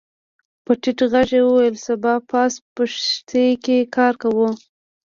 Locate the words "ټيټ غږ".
0.81-1.29